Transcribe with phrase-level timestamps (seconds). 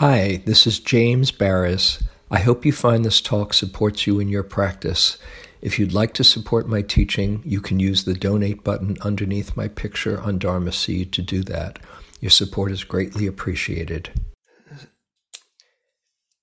[0.00, 2.02] Hi, this is James Baraz.
[2.30, 5.18] I hope you find this talk supports you in your practice.
[5.60, 9.68] If you'd like to support my teaching, you can use the donate button underneath my
[9.68, 11.80] picture on Dharma Seed to do that.
[12.18, 14.08] Your support is greatly appreciated.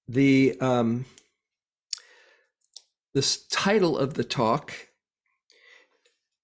[0.08, 1.06] The um,
[3.16, 4.72] this title of the talk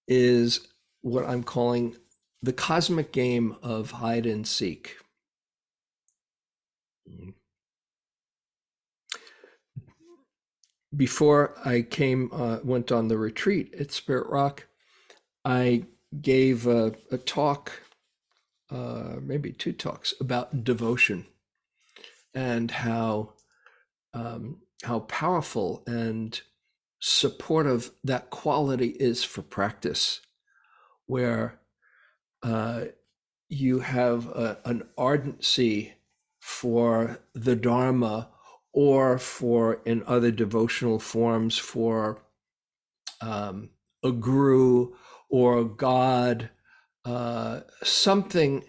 [0.07, 0.67] is
[1.01, 1.95] what I'm calling
[2.41, 4.97] the cosmic game of hide and seek.
[10.95, 14.67] Before I came, uh, went on the retreat at Spirit Rock,
[15.43, 15.85] I
[16.21, 17.81] gave a, a talk,
[18.69, 21.25] uh, maybe two talks about devotion
[22.33, 23.33] and how
[24.13, 26.39] um, how powerful and
[26.99, 30.21] supportive that quality is for practice,
[31.07, 31.59] where
[32.43, 32.85] uh,
[33.49, 35.93] you have a, an ardency
[36.43, 38.27] for the Dharma
[38.73, 42.21] or for in other devotional forms for
[43.21, 43.69] um,
[44.03, 44.89] a guru
[45.29, 46.49] or God,
[47.05, 48.65] uh, something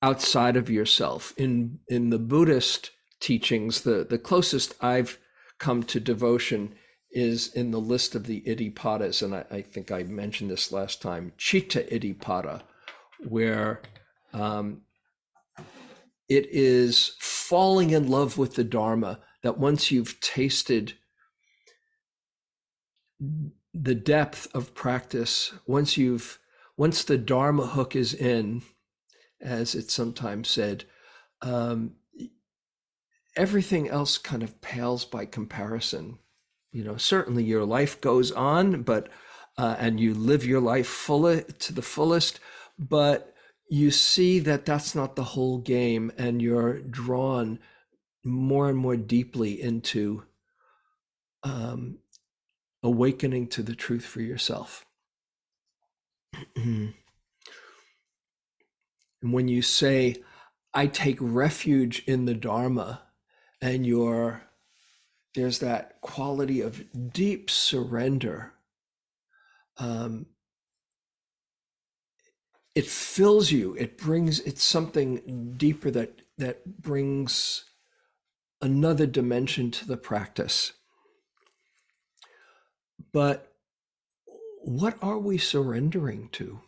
[0.00, 1.34] outside of yourself.
[1.36, 5.18] In in the Buddhist teachings, the the closest I've
[5.58, 6.74] come to devotion
[7.10, 11.02] is in the list of the Iddhipadas, and I, I think I mentioned this last
[11.02, 12.62] time, Citta Iddhipada,
[13.28, 13.82] where
[14.32, 14.80] um,
[16.36, 20.94] it is falling in love with the Dharma that once you've tasted
[23.74, 26.38] the depth of practice, once you've
[26.76, 28.62] once the Dharma hook is in,
[29.40, 30.84] as it's sometimes said,
[31.42, 31.92] um,
[33.36, 36.18] everything else kind of pales by comparison.
[36.72, 39.08] You know, certainly your life goes on, but
[39.58, 42.40] uh, and you live your life full to the fullest,
[42.78, 43.31] but
[43.68, 47.58] you see that that's not the whole game and you're drawn
[48.24, 50.24] more and more deeply into
[51.42, 51.98] um,
[52.82, 54.84] awakening to the truth for yourself.
[56.56, 56.94] and
[59.22, 60.16] when you say,
[60.74, 63.02] I take refuge in the Dharma,
[63.60, 64.42] and you're
[65.34, 68.52] there's that quality of deep surrender
[69.78, 70.26] um,
[72.74, 73.74] it fills you.
[73.78, 77.64] It brings it's something deeper that that brings
[78.60, 80.72] another dimension to the practice.
[83.12, 83.52] But
[84.62, 86.60] what are we surrendering to?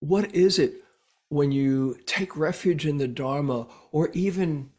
[0.00, 0.84] What is it
[1.28, 4.70] when you take refuge in the dharma or even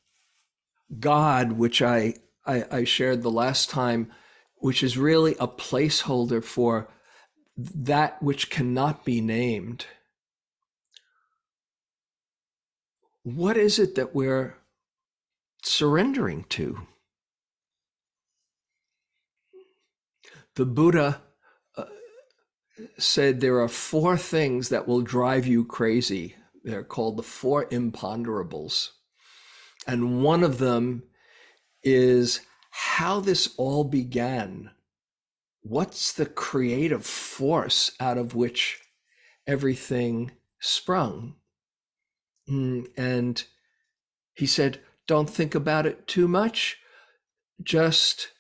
[1.00, 2.14] god which i
[2.46, 4.12] i, I shared the last time
[4.60, 6.90] which is really a placeholder for
[7.58, 9.86] that which cannot be named.
[13.24, 14.56] What is it that we're
[15.64, 16.88] surrendering to?
[20.56, 21.22] The Buddha
[21.78, 21.86] uh,
[22.98, 26.36] said there are four things that will drive you crazy.
[26.64, 28.90] They're called the four imponderables.
[29.88, 31.04] And one of them
[31.84, 32.42] is
[33.00, 34.70] how this all began.
[35.62, 38.82] What's the creative force out of which
[39.48, 41.36] everything sprung?
[42.50, 43.42] Mm, and
[44.34, 46.80] he said, Don't think about it too much.
[47.64, 48.34] Just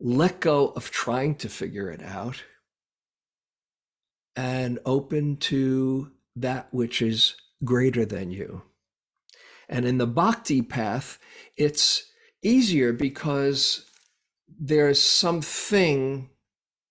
[0.00, 2.42] let go of trying to figure it out
[4.34, 8.62] and open to that which is greater than you.
[9.68, 11.20] And in the bhakti path,
[11.56, 12.08] it's
[12.42, 13.84] easier because
[14.58, 16.30] there's something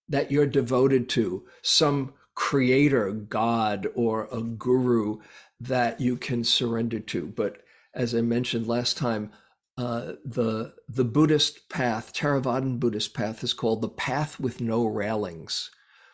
[0.09, 5.17] that you're devoted to, some creator, God, or a guru
[5.59, 7.27] that you can surrender to.
[7.27, 7.61] But
[7.93, 9.31] as I mentioned last time,
[9.77, 15.69] uh, the the Buddhist path, Theravadan Buddhist path, is called the path with no railings,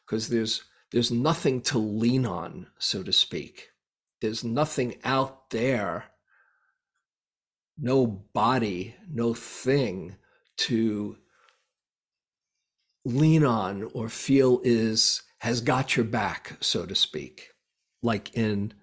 [0.05, 3.69] because there's there's nothing to lean on, so to speak.
[4.21, 6.05] There's nothing out there
[7.77, 10.15] no body, no thing
[10.57, 11.17] to
[13.05, 17.49] lean on or feel is has got your back, so to speak,
[18.01, 18.73] like in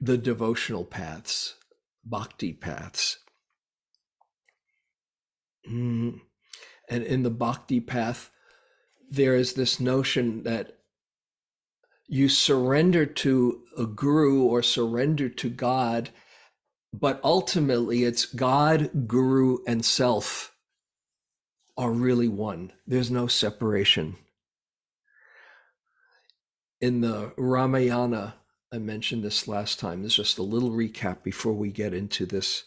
[0.00, 1.56] the devotional paths,
[2.04, 3.18] bhakti paths.
[5.70, 6.20] Mm.
[6.88, 8.30] And in the bhakti path,
[9.10, 10.78] there is this notion that
[12.06, 16.08] you surrender to a guru or surrender to God
[16.92, 20.54] but ultimately it's God, Guru, and self
[21.76, 22.72] are really one.
[22.86, 24.16] There's no separation.
[26.80, 28.34] In the Ramayana,
[28.72, 30.00] I mentioned this last time.
[30.00, 32.64] There's just a little recap before we get into this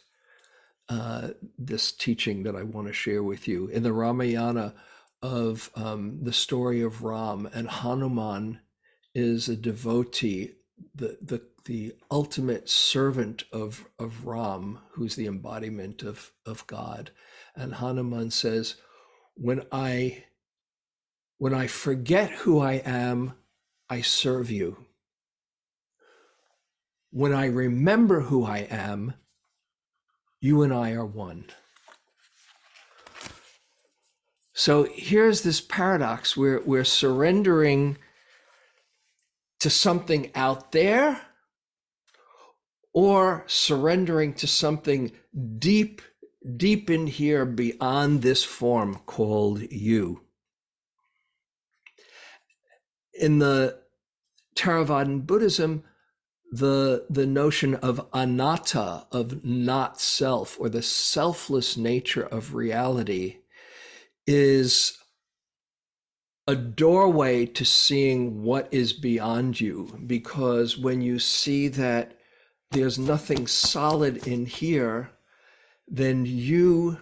[0.89, 3.67] uh, this teaching that I want to share with you.
[3.67, 4.73] In the Ramayana
[5.21, 8.59] of um, the story of Ram and Hanuman
[9.13, 10.55] is a devotee,
[10.95, 17.11] the the the ultimate servant of of Ram, who's the embodiment of of God.
[17.55, 18.75] And Hanuman says,
[19.35, 20.25] "When I
[21.37, 23.33] when I forget who I am,
[23.89, 24.85] I serve you."
[27.11, 29.13] when I remember who I am,
[30.39, 31.45] you and I are one.
[34.53, 37.97] So here's this paradox we're, we're surrendering
[39.59, 41.21] to something out there
[42.93, 45.11] or surrendering to something
[45.57, 46.01] deep,
[46.57, 50.21] deep in here beyond this form called you.
[53.13, 53.79] In the
[54.55, 55.83] Theravadan Buddhism,
[56.51, 63.37] the the notion of anatta of not self or the selfless nature of reality
[64.27, 64.97] is
[66.47, 72.17] a doorway to seeing what is beyond you because when you see that
[72.71, 75.11] there's nothing solid in here
[75.87, 76.97] then you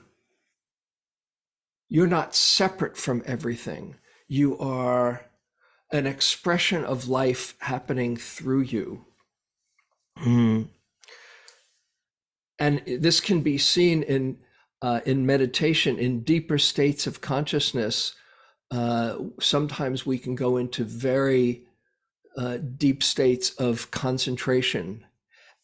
[1.87, 3.95] you're not separate from everything
[4.27, 5.25] you are
[5.91, 9.05] an expression of life happening through you
[10.23, 10.69] Mm.
[12.57, 14.37] And this can be seen in
[14.81, 18.15] uh, in meditation in deeper states of consciousness.
[18.71, 21.63] Uh, sometimes we can go into very
[22.37, 25.05] uh, deep states of concentration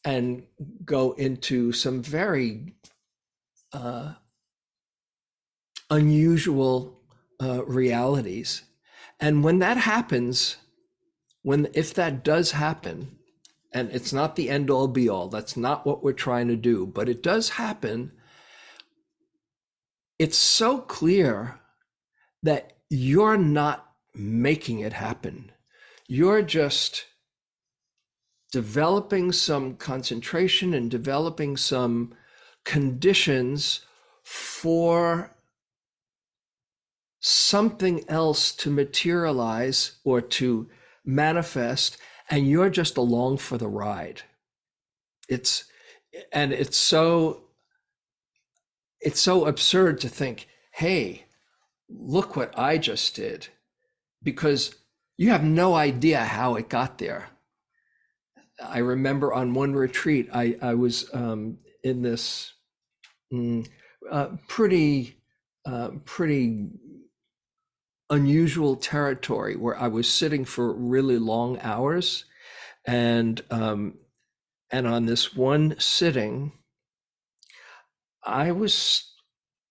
[0.06, 0.44] and
[0.86, 2.76] go into some very
[3.74, 4.14] uh,
[5.90, 7.02] unusual
[7.42, 8.62] uh, realities.
[9.20, 10.58] And when that happens,
[11.42, 13.18] when if that does happen,
[13.74, 15.28] and it's not the end all be all.
[15.28, 18.14] That's not what we're trying to do, but it does happen.
[20.18, 21.60] It's so clear
[22.42, 25.52] that you're not making it happen.
[26.08, 27.06] You're just
[28.52, 32.14] developing some concentration and developing some
[32.64, 33.82] conditions
[34.24, 35.36] for
[37.20, 40.70] something else to materialize or to
[41.04, 41.98] manifest
[42.30, 44.24] and you're just along for the ride.
[45.30, 45.66] It's
[46.32, 47.44] and it's so
[49.00, 51.26] it's so absurd to think, hey,
[51.90, 53.48] look what I just did,
[54.24, 54.76] because
[55.18, 57.30] you have no idea how it got there.
[58.64, 62.54] I remember on one retreat, I, I was um, in this
[63.34, 63.68] mm,
[64.10, 65.18] uh, pretty,
[65.66, 66.70] uh, pretty
[68.10, 72.26] unusual territory where I was sitting for really long hours,
[72.86, 73.96] and um,
[74.72, 76.54] and on this one sitting,
[78.24, 79.15] I was,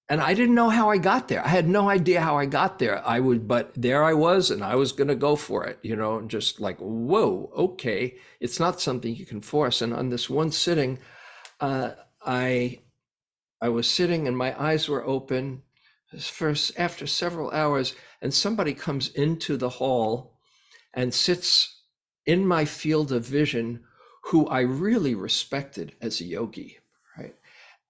[0.08, 1.44] and I didn't know how I got there.
[1.44, 3.06] I had no idea how I got there.
[3.06, 5.96] I would, but there I was, and I was going to go for it, you
[5.96, 9.80] know, and just like, whoa, okay, it's not something you can force.
[9.80, 10.98] And on this one sitting,
[11.60, 11.92] uh,
[12.24, 12.80] I
[13.60, 15.62] I was sitting, and my eyes were open.
[16.20, 20.38] First, after several hours, and somebody comes into the hall
[20.92, 21.80] and sits
[22.26, 23.84] in my field of vision
[24.24, 26.78] who I really respected as a yogi,
[27.18, 27.34] right?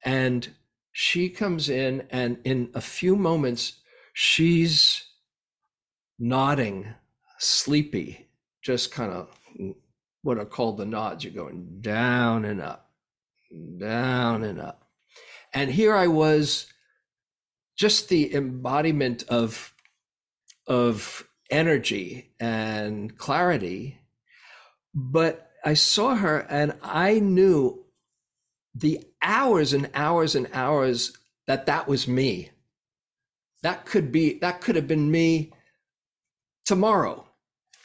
[0.04, 0.48] And
[0.96, 3.80] she comes in, and in a few moments,
[4.12, 5.04] she's
[6.20, 6.94] nodding,
[7.40, 8.28] sleepy,
[8.62, 9.28] just kind of
[9.60, 9.74] mm,
[10.22, 11.24] what are called the nods.
[11.24, 12.92] You're going down and up,
[13.76, 14.86] down and up.
[15.52, 16.66] And here I was,
[17.76, 19.74] just the embodiment of
[20.68, 23.98] of energy and clarity.
[24.94, 27.83] But I saw her and I knew
[28.74, 31.16] the hours and hours and hours
[31.46, 32.50] that that was me.
[33.62, 35.52] That could be, that could have been me
[36.66, 37.26] tomorrow,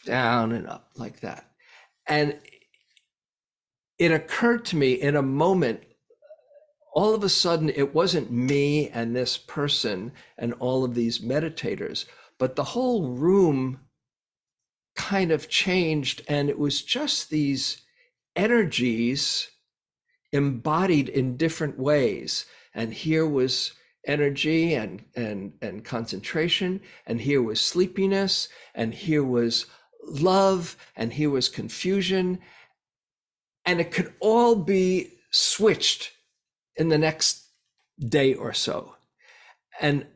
[0.05, 1.45] down and up like that.
[2.07, 2.37] And
[3.97, 5.83] it occurred to me in a moment
[6.93, 12.05] all of a sudden it wasn't me and this person and all of these meditators
[12.39, 13.79] but the whole room
[14.95, 17.81] kind of changed and it was just these
[18.35, 19.49] energies
[20.31, 22.45] embodied in different ways.
[22.73, 23.73] And here was
[24.05, 29.65] energy and and and concentration and here was sleepiness and here was
[30.05, 32.39] love and here was confusion.
[33.65, 36.13] And it could all be switched
[36.75, 37.43] in the next
[37.99, 38.95] day or so.
[39.81, 40.07] And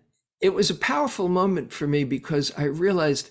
[0.41, 3.29] it was a powerful moment for me because I realized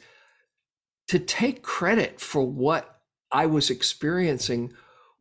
[1.08, 4.72] to take credit for what I was experiencing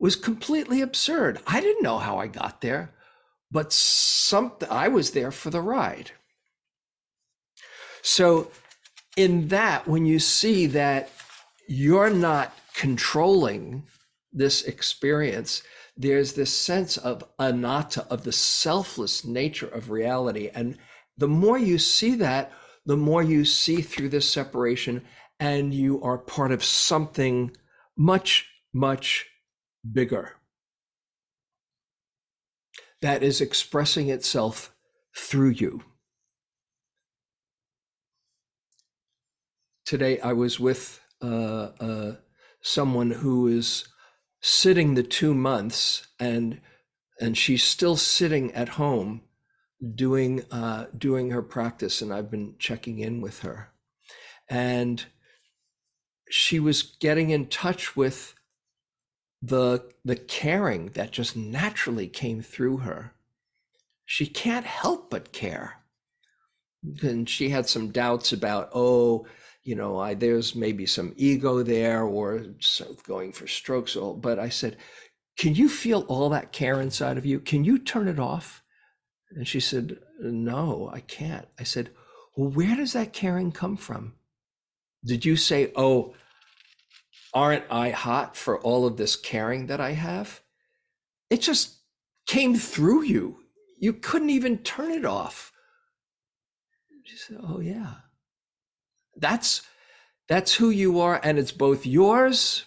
[0.02, 1.40] was completely absurd.
[1.46, 2.92] I didn't know how I got there,
[3.52, 6.12] but something I was there for the ride.
[8.02, 8.52] So
[9.16, 11.12] in that when you see that
[11.68, 13.84] you're not controlling
[14.34, 15.62] this experience,
[15.96, 20.50] there's this sense of anatta, of the selfless nature of reality.
[20.52, 20.80] And
[21.16, 22.52] the more you see that,
[22.88, 25.04] the more you see through this separation,
[25.40, 27.56] and you are part of something
[27.96, 29.28] much, much
[29.90, 30.36] bigger
[33.02, 34.74] that is expressing itself
[35.16, 35.84] through you.
[39.86, 42.16] Today, I was with uh, uh,
[42.62, 43.88] someone who is
[44.40, 46.62] sitting the two months, and
[47.20, 49.22] and she's still sitting at home
[49.96, 53.72] doing uh, doing her practice, and I've been checking in with her,
[54.50, 55.04] and
[56.30, 58.34] she was getting in touch with
[59.42, 63.14] the the caring that just naturally came through her.
[64.06, 65.78] She can't help but care.
[67.02, 69.26] And she had some doubts about, oh,
[69.64, 72.44] you know, I, there's maybe some ego there or
[73.08, 73.96] going for strokes.
[73.96, 74.78] But I said,
[75.38, 77.40] can you feel all that care inside of you?
[77.40, 78.64] Can you turn it off?
[79.30, 81.48] And she said, no, I can't.
[81.60, 81.92] I said,
[82.36, 84.14] well, where does that caring come from?
[85.06, 86.14] Did you say, oh,
[87.34, 90.42] aren't I hot for all of this caring that I have?
[91.30, 91.78] It just
[92.28, 93.38] came through you.
[93.80, 95.52] You couldn't even turn it off.
[97.04, 97.96] She said, Oh, yeah.
[99.16, 99.62] That's
[100.30, 102.64] that's who you are, and it's both yours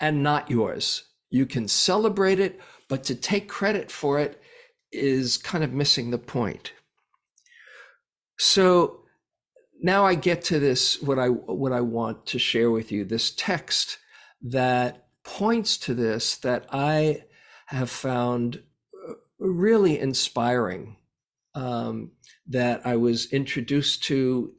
[0.00, 1.02] and not yours.
[1.30, 4.40] You can celebrate it, but to take credit for it
[4.92, 6.72] is kind of missing the point.
[8.38, 9.00] So
[9.82, 13.32] now I get to this what I what I want to share with you this
[13.32, 13.98] text
[14.42, 17.24] that points to this that I
[17.66, 18.62] have found
[19.08, 20.96] uh, really inspiring.
[21.54, 22.12] Um,
[22.46, 24.54] that I was introduced to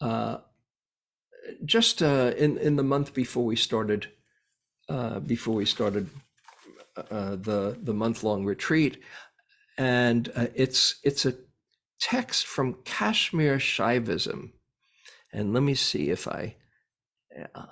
[0.00, 0.38] uh,
[1.64, 4.08] just uh, in in the month before we started
[4.88, 6.08] uh, before we started
[7.10, 9.02] uh, the the month long retreat,
[9.76, 11.34] and uh, it's it's a
[12.00, 14.52] text from Kashmir Shaivism,
[15.32, 16.56] and let me see if I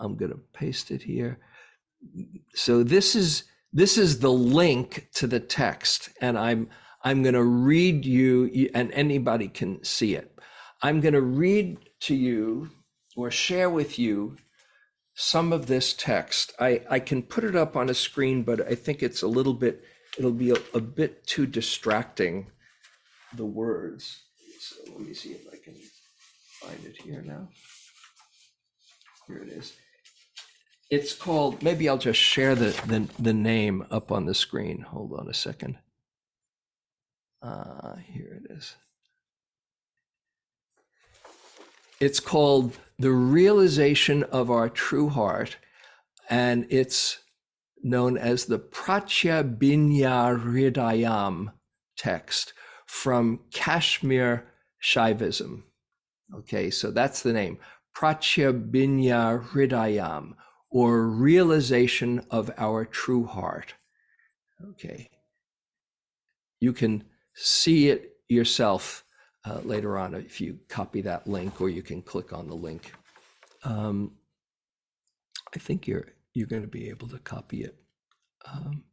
[0.01, 1.39] I'm going to paste it here.
[2.55, 6.69] So this is this is the link to the text, and I'm
[7.03, 10.39] I'm going to read you, and anybody can see it.
[10.83, 12.71] I'm going to read to you
[13.17, 14.37] or share with you
[15.15, 16.53] some of this text.
[16.59, 19.55] I, I can put it up on a screen, but I think it's a little
[19.55, 19.85] bit,
[20.19, 22.51] it'll be a, a bit too distracting,
[23.35, 24.23] the words.
[24.59, 25.75] So let me see if I can
[26.61, 27.49] find it here now.
[29.27, 29.73] Here it is.
[30.91, 34.83] It's called, maybe I'll just share the, the, the name up on the screen.
[34.83, 35.79] Hold on a second.
[37.43, 38.77] Uh, here it is.
[42.01, 45.57] It's called The Realization of Our True Heart,
[46.29, 47.19] and it's
[47.83, 51.53] known as the Pratyabhijna Hridayam
[51.97, 52.53] text
[52.87, 54.47] from Kashmir
[54.83, 55.63] Shaivism.
[56.35, 57.59] Okay, so that's the name.
[57.97, 60.35] Pratyabhijna Hridayam,
[60.71, 63.75] or realization of our true heart.
[64.71, 65.11] Okay.
[66.61, 69.05] You can see it yourself
[69.45, 72.93] uh, later on if you copy that link, or you can click on the link.
[73.63, 74.13] Um,
[75.55, 77.77] I think you're you're going to be able to copy it.
[78.45, 78.85] Um,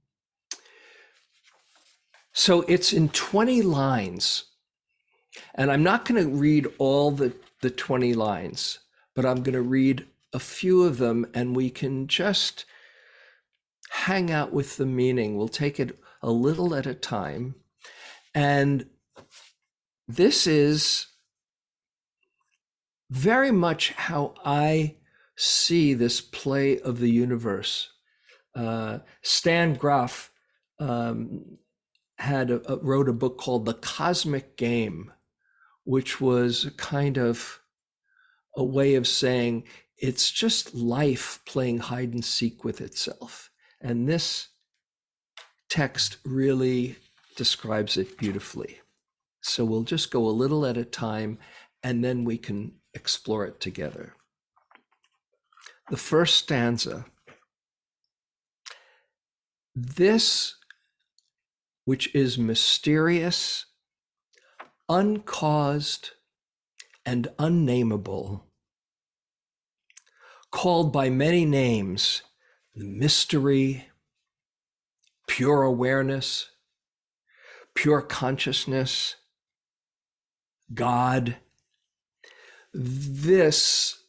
[2.33, 4.45] so it's in 20 lines,
[5.55, 8.79] and I'm not going to read all the the 20 lines
[9.15, 12.65] but I'm going to read a few of them and we can just
[13.89, 15.35] hang out with the meaning.
[15.35, 17.55] We'll take it a little at a time.
[18.33, 18.85] And
[20.07, 21.07] this is
[23.09, 24.95] very much how I
[25.35, 27.89] see this play of the universe.
[28.55, 30.31] Uh, Stan Grof
[30.79, 31.57] um,
[32.17, 35.11] had a, a, wrote a book called The Cosmic Game,
[35.83, 37.60] which was a kind of
[38.55, 39.63] a way of saying
[39.97, 43.49] it's just life playing hide and seek with itself.
[43.79, 44.49] And this
[45.69, 46.97] text really
[47.35, 48.79] describes it beautifully.
[49.41, 51.39] So we'll just go a little at a time
[51.83, 54.15] and then we can explore it together.
[55.89, 57.05] The first stanza
[59.73, 60.55] this
[61.85, 63.65] which is mysterious,
[64.87, 66.11] uncaused,
[67.05, 68.45] and unnameable,
[70.51, 72.21] called by many names,
[72.75, 73.87] the mystery,
[75.27, 76.51] pure awareness,
[77.73, 79.15] pure consciousness,
[80.73, 81.37] God.
[82.73, 84.03] This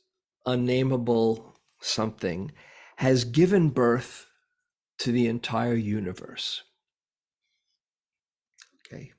[0.46, 2.52] unnameable something
[2.96, 4.26] has given birth
[4.99, 6.62] to the entire universe.
[8.87, 9.12] Okay,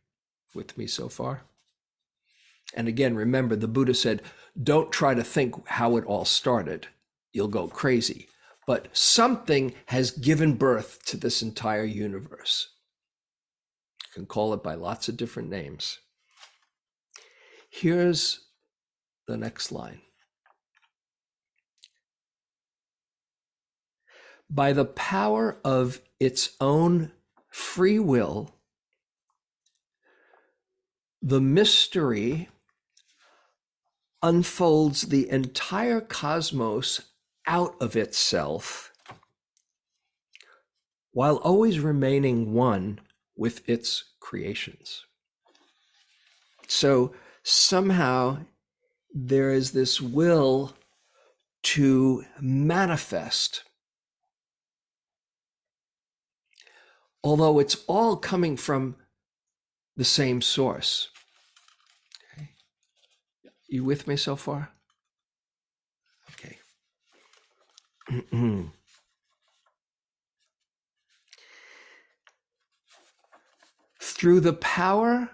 [0.54, 1.44] with me so far?
[2.74, 4.22] And again, remember, the Buddha said,
[4.62, 6.88] don't try to think how it all started.
[7.32, 8.28] You'll go crazy.
[8.66, 12.70] But something has given birth to this entire universe.
[14.06, 16.00] You can call it by lots of different names.
[17.70, 18.42] Here's
[19.28, 20.02] the next line.
[24.50, 27.12] By the power of its own
[27.50, 28.56] free will,
[31.22, 32.50] the mystery
[34.24, 37.02] unfolds the entire cosmos
[37.46, 38.92] out of itself
[41.12, 43.00] while always remaining one
[43.36, 45.06] with its creations.
[46.68, 47.14] So
[47.44, 48.40] somehow
[49.14, 50.74] there is this will
[51.64, 53.64] to manifest.
[57.24, 58.96] Although it's all coming from
[59.96, 61.10] the same source.
[63.74, 64.70] You with me so far?
[66.34, 66.60] Okay.
[74.00, 75.32] Through the power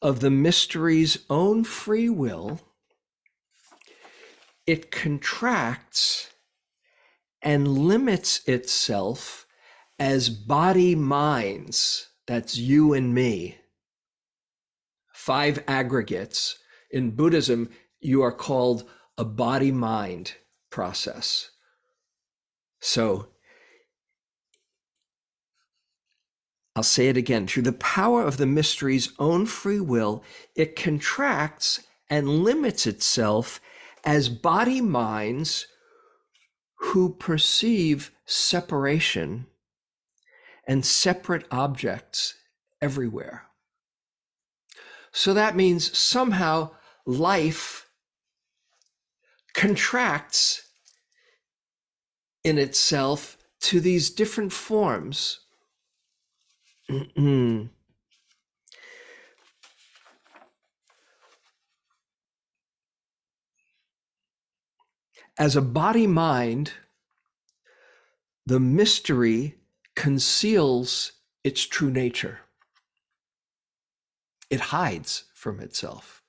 [0.00, 2.62] of the mystery's own free will,
[4.66, 6.30] it contracts
[7.42, 9.46] and limits itself
[9.98, 12.08] as body minds.
[12.26, 13.58] That's you and me
[15.24, 16.58] five aggregates.
[16.90, 18.84] In Buddhism, you are called
[19.16, 20.34] a body mind
[20.68, 21.50] process.
[22.80, 23.28] So
[26.76, 30.22] I'll say it again through the power of the mystery's own free will,
[30.54, 33.62] it contracts and limits itself
[34.04, 35.66] as body minds
[36.80, 39.46] who perceive separation
[40.68, 42.34] and separate objects
[42.82, 43.46] everywhere.
[45.16, 46.72] So that means somehow
[47.06, 47.88] life
[49.54, 50.68] contracts
[52.42, 55.38] in itself to these different forms.
[65.38, 66.72] As a body mind,
[68.44, 69.54] the mystery
[69.94, 71.12] conceals
[71.44, 72.40] its true nature
[74.50, 76.22] it hides from itself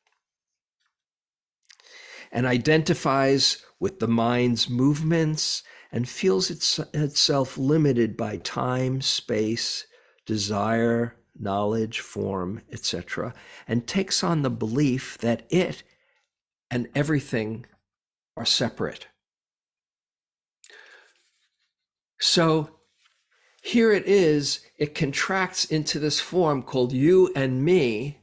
[2.31, 9.87] and identifies with the mind's movements and feels its, itself limited by time, space,
[10.25, 13.33] desire, knowledge, form, etc.,
[13.67, 15.83] and takes on the belief that it
[16.69, 17.65] and everything
[18.35, 19.07] are separate.
[22.19, 22.74] So
[23.65, 28.19] here it is, it contracts into this form called you and me,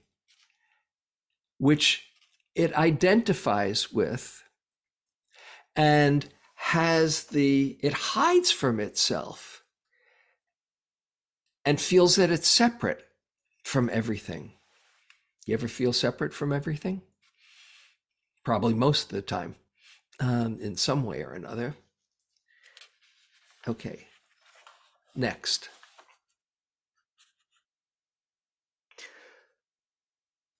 [1.58, 2.06] which
[2.54, 4.44] it identifies with
[5.74, 9.64] and has the, it hides from itself
[11.64, 13.04] and feels that it's separate
[13.64, 14.52] from everything.
[15.44, 17.02] You ever feel separate from everything?
[18.44, 19.56] Probably most of the time,
[20.20, 21.74] um, in some way or another.
[23.66, 24.06] Okay.
[25.14, 25.68] Next.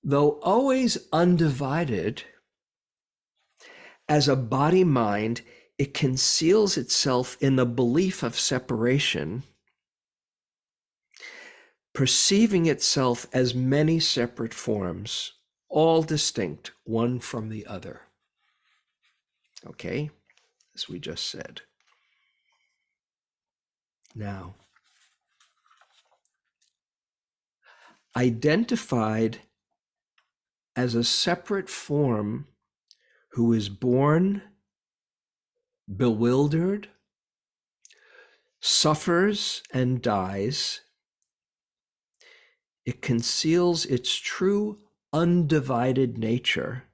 [0.05, 2.25] Though always undivided,
[4.09, 5.43] as a body mind,
[5.79, 9.45] it conceals itself in the belief of separation,
[11.95, 15.33] perceiving itself as many separate forms,
[15.69, 18.03] all distinct, one from the other.
[19.67, 20.11] Okay,
[20.75, 21.63] as we just said.
[24.15, 24.55] Now,
[28.17, 29.41] identified
[30.77, 32.47] as a separate form
[33.33, 34.43] who is born,
[35.95, 36.89] bewildered,
[38.61, 40.81] suffers, and dies,
[42.85, 44.79] it conceals its true
[45.13, 46.85] undivided nature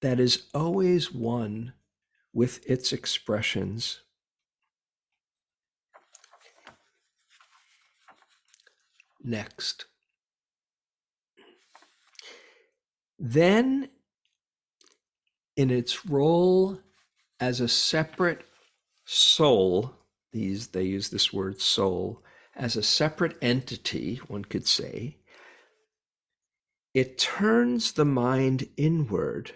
[0.00, 1.72] that is always one
[2.32, 4.00] with its expressions
[9.26, 9.86] next.
[13.18, 13.88] Then,
[15.56, 16.80] in its role
[17.40, 18.44] as a separate
[19.04, 19.94] soul,
[20.32, 22.22] these they use this word soul,
[22.54, 25.16] as a separate entity, one could say,
[26.94, 29.52] it turns the mind inward,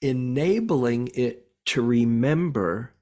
[0.00, 2.94] enabling it to remember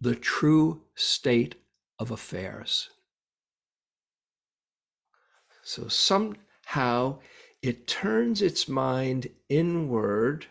[0.00, 1.56] the true state
[1.98, 2.90] of affairs.
[5.68, 7.18] So somehow
[7.60, 10.46] it turns its mind inward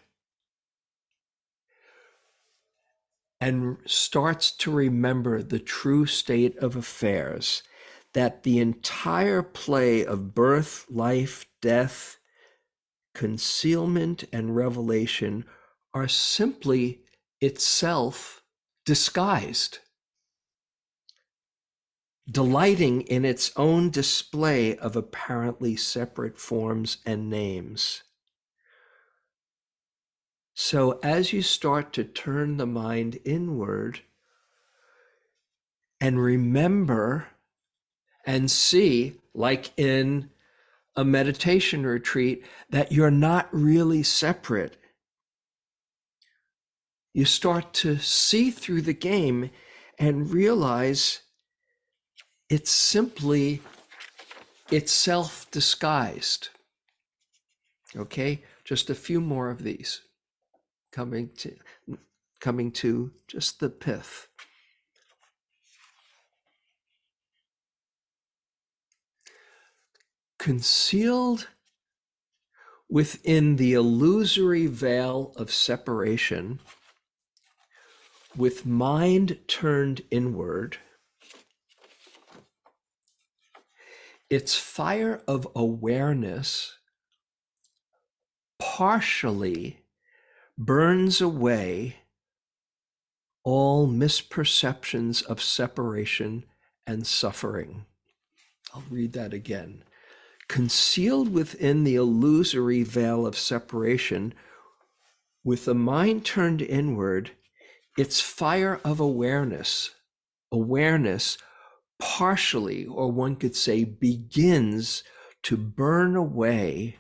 [3.41, 7.63] and starts to remember the true state of affairs,
[8.13, 12.17] that the entire play of birth, life, death,
[13.15, 15.45] concealment, and revelation
[15.95, 17.01] are simply
[17.41, 18.43] itself
[18.86, 19.80] disguised,
[22.30, 28.04] delighting in its own display of apparently separate forms and names.
[30.54, 34.02] So, as you start to turn the mind inward
[36.02, 37.28] and remember
[38.26, 40.32] and see, like in
[40.96, 44.78] a meditation retreat, that you're not really separate,
[47.13, 49.52] you start to see through the game
[50.00, 51.22] and realize
[52.49, 53.62] it's simply
[54.71, 56.49] itself disguised.
[57.95, 60.01] Okay, just a few more of these
[60.91, 61.55] coming to
[62.39, 64.27] coming to just the pith.
[70.38, 71.47] Concealed
[72.89, 76.60] within the illusory veil of separation,
[78.36, 80.77] with mind turned inward,
[84.30, 86.78] its fire of awareness
[88.60, 89.80] partially
[90.58, 91.98] burns away
[93.44, 96.44] all misperceptions of separation
[96.86, 97.86] and suffering.
[98.74, 99.84] I'll read that again.
[100.50, 104.34] Concealed within the illusory veil of separation,
[105.44, 107.32] with the mind turned inward,
[107.98, 109.92] its fire of awareness,
[110.52, 111.38] awareness
[111.99, 115.03] partially, or one could say, begins
[115.43, 116.97] to burn away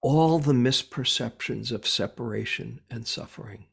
[0.00, 3.66] all the misperceptions of separation and suffering.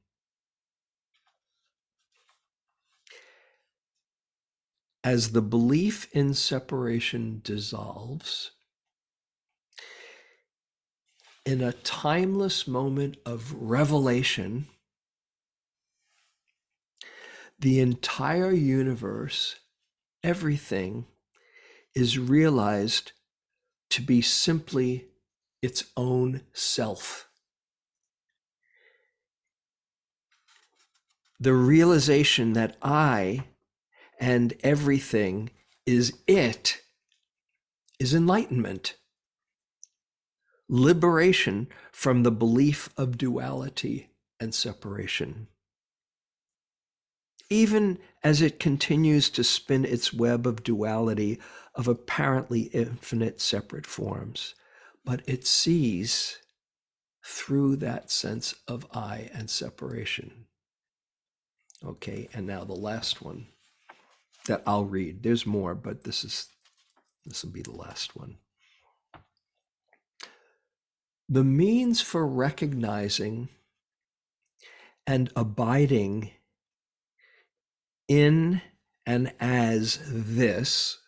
[5.03, 8.51] As the belief in separation dissolves,
[11.45, 14.67] in a timeless moment of revelation,
[17.57, 19.55] the entire universe,
[20.23, 21.05] everything,
[21.95, 23.13] is realized
[23.89, 25.07] to be simply
[25.61, 27.27] its own self.
[31.39, 33.45] The realization that I
[34.19, 35.51] and everything
[35.85, 36.81] is it
[37.99, 38.95] is enlightenment,
[40.69, 45.47] liberation from the belief of duality and separation.
[47.49, 51.39] Even as it continues to spin its web of duality
[51.75, 54.53] of apparently infinite separate forms,
[55.05, 56.39] but it sees
[57.23, 60.45] through that sense of I and separation.
[61.85, 63.47] Okay, and now the last one
[64.47, 65.23] that I'll read.
[65.23, 66.47] There's more, but this is
[67.25, 68.37] this will be the last one.
[71.29, 73.49] The means for recognizing
[75.05, 76.31] and abiding
[78.07, 78.61] in
[79.05, 80.99] and as this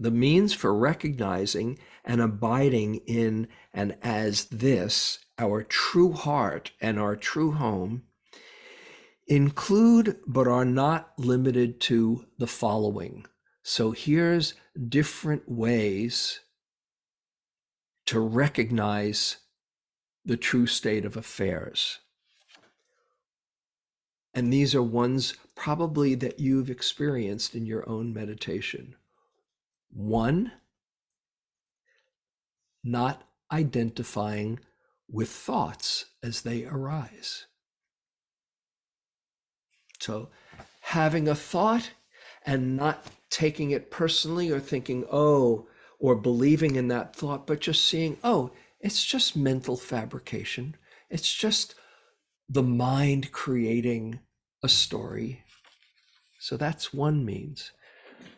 [0.00, 7.14] the means for recognizing and abiding in and as this, our true heart and our
[7.14, 8.04] true home,
[9.26, 13.26] include but are not limited to the following.
[13.62, 14.54] So here's
[14.88, 16.40] different ways
[18.06, 19.36] to recognize
[20.24, 21.98] the true state of affairs.
[24.32, 28.94] And these are ones probably that you've experienced in your own meditation.
[29.90, 30.52] One,
[32.84, 34.60] not identifying
[35.10, 37.46] with thoughts as they arise.
[39.98, 40.28] So,
[40.80, 41.90] having a thought
[42.46, 45.66] and not taking it personally or thinking, oh,
[45.98, 50.74] or believing in that thought, but just seeing, oh, it's just mental fabrication.
[51.10, 51.74] It's just
[52.52, 54.18] the mind creating
[54.64, 55.44] a story.
[56.40, 57.70] So that's one means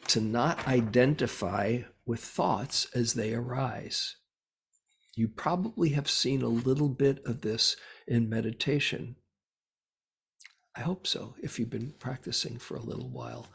[0.08, 4.16] to not identify with thoughts as they arise.
[5.16, 7.74] You probably have seen a little bit of this
[8.06, 9.16] in meditation.
[10.76, 13.46] I hope so, if you've been practicing for a little while.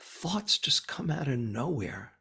[0.00, 2.14] Thoughts just come out of nowhere,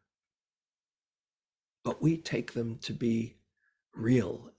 [1.83, 3.37] but we take them to be
[3.95, 4.51] real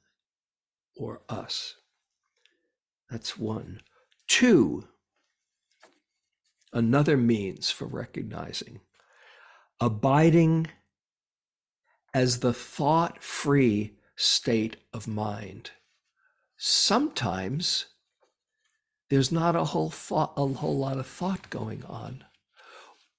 [0.97, 1.77] or us.
[3.13, 3.83] That's one.
[4.27, 4.89] Two,
[6.73, 8.81] another means for recognizing
[9.79, 10.69] abiding
[12.15, 15.73] as the thought free state of mind.
[16.57, 17.87] Sometimes
[19.11, 22.25] there's not a whole thought, a whole lot of thought going on,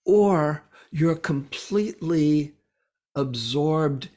[0.05, 2.53] or you're completely
[3.13, 4.09] absorbed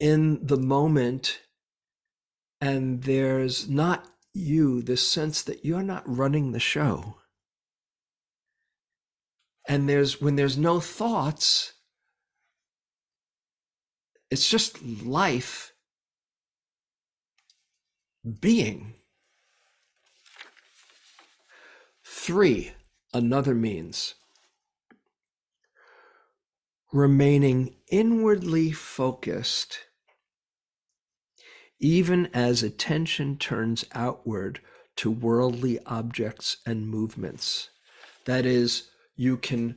[0.00, 1.40] in the moment,
[2.62, 4.06] and there's not
[4.38, 7.16] you, this sense that you're not running the show.
[9.68, 11.74] And there's when there's no thoughts,
[14.30, 15.72] it's just life
[18.40, 18.94] being.
[22.04, 22.72] Three,
[23.12, 24.14] another means
[26.92, 29.80] remaining inwardly focused,
[31.78, 34.60] even as attention turns outward
[34.96, 37.70] to worldly objects and movements.
[38.24, 39.76] That is, you can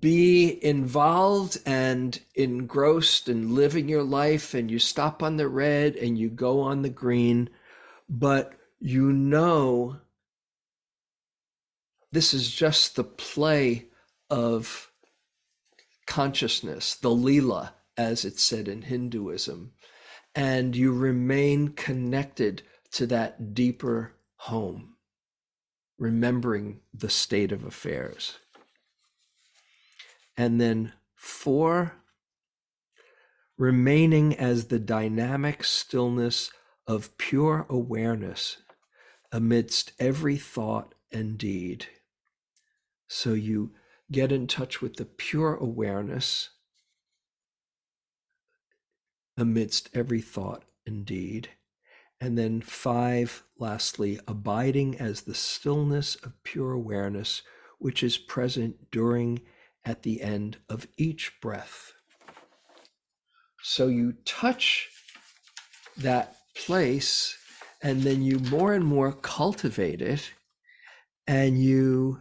[0.00, 6.18] be involved and engrossed and living your life and you stop on the red and
[6.18, 7.50] you go on the green
[8.08, 9.96] but you know
[12.12, 13.84] this is just the play
[14.30, 14.90] of
[16.06, 19.70] consciousness the lila as it's said in hinduism
[20.34, 24.96] and you remain connected to that deeper home
[25.98, 28.38] remembering the state of affairs
[30.36, 31.94] and then four,
[33.56, 36.50] remaining as the dynamic stillness
[36.86, 38.58] of pure awareness
[39.32, 41.86] amidst every thought and deed.
[43.08, 43.72] So you
[44.10, 46.50] get in touch with the pure awareness
[49.36, 51.50] amidst every thought and deed.
[52.20, 57.42] And then five, lastly, abiding as the stillness of pure awareness,
[57.78, 59.40] which is present during
[59.84, 61.92] at the end of each breath.
[63.62, 64.90] So you touch
[65.96, 67.36] that place
[67.82, 70.32] and then you more and more cultivate it
[71.26, 72.20] and you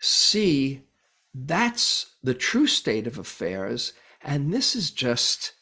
[0.00, 0.82] see
[1.34, 5.52] that's the true state of affairs and this is just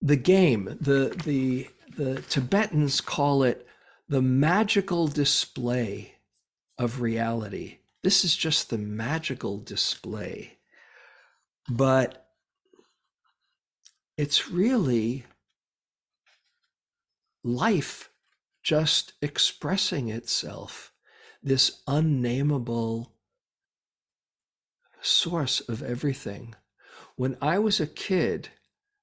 [0.00, 3.66] the game the the the tibetans call it
[4.08, 6.14] the magical display
[6.78, 10.58] of reality this is just the magical display.
[11.68, 12.28] But
[14.16, 15.24] it's really
[17.42, 18.10] life
[18.62, 20.92] just expressing itself,
[21.42, 23.12] this unnameable
[25.00, 26.54] source of everything.
[27.16, 28.50] When I was a kid,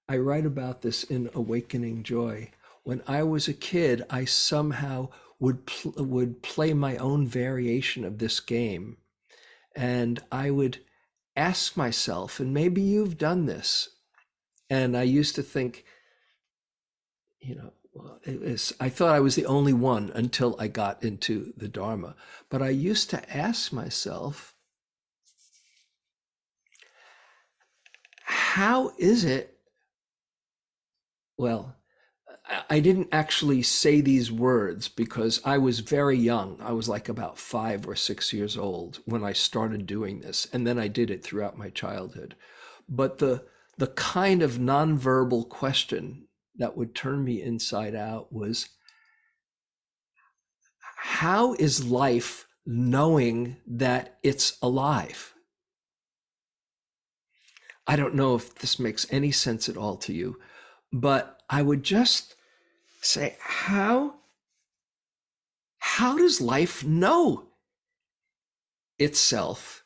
[0.08, 2.52] I write about this in Awakening Joy.
[2.84, 8.18] When I was a kid, I somehow would pl- would play my own variation of
[8.18, 8.96] this game
[9.76, 10.80] and i would
[11.36, 13.90] ask myself and maybe you've done this
[14.70, 15.84] and i used to think
[17.42, 21.68] you know was, I thought I was the only one until I got into the
[21.68, 22.16] Dharma.
[22.50, 24.53] But I used to ask myself,
[28.34, 29.58] how is it?
[31.38, 31.76] Well,
[32.70, 36.58] I didn't actually say these words because I was very young.
[36.62, 40.48] I was like about five or six years old when I started doing this.
[40.52, 42.36] And then I did it throughout my childhood.
[42.90, 43.46] But the,
[43.78, 48.68] the kind of nonverbal question that would turn me inside out was
[50.98, 55.33] how is life knowing that it's alive?
[57.86, 60.40] I don't know if this makes any sense at all to you,
[60.92, 62.36] but I would just
[63.02, 64.16] say, how,
[65.80, 67.48] how does life know
[68.98, 69.84] itself?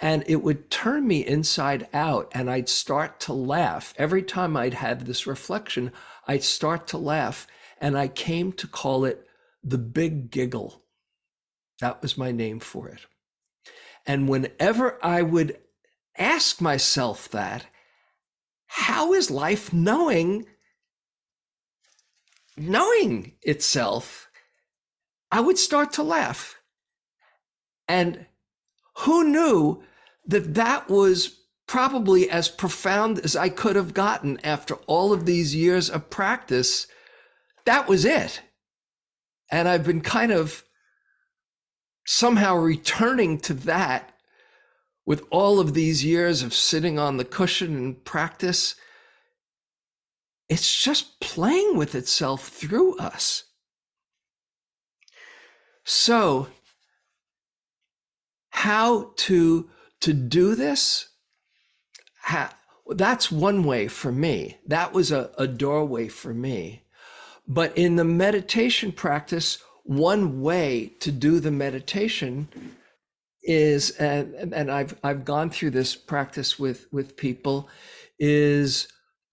[0.00, 3.94] And it would turn me inside out, and I'd start to laugh.
[3.96, 5.90] Every time I'd have this reflection,
[6.26, 7.48] I'd start to laugh.
[7.80, 9.26] And I came to call it
[9.64, 10.82] the big giggle.
[11.80, 13.00] That was my name for it.
[14.06, 15.58] And whenever I would
[16.18, 17.66] ask myself that,
[18.66, 20.46] how is life knowing
[22.58, 24.28] knowing itself,
[25.30, 26.56] I would start to laugh.
[27.86, 28.26] And
[28.98, 29.82] who knew
[30.26, 35.54] that that was probably as profound as I could have gotten after all of these
[35.54, 36.86] years of practice?
[37.64, 38.42] That was it.
[39.50, 40.64] And I've been kind of
[42.06, 44.12] somehow returning to that
[45.08, 48.74] with all of these years of sitting on the cushion and practice.
[50.50, 53.44] It's just playing with itself through us.
[55.82, 56.48] So,
[58.50, 61.08] how to to do this?
[62.20, 62.50] How,
[62.88, 64.58] that's one way for me.
[64.66, 66.82] That was a, a doorway for me.
[67.46, 72.48] But in the meditation practice, one way to do the meditation
[73.48, 77.68] is, and, and I've I've gone through this practice with with people,
[78.18, 78.88] is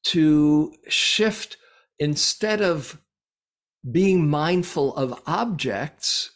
[0.06, 1.58] to shift
[2.00, 3.02] instead of
[3.92, 6.32] being mindful of objects,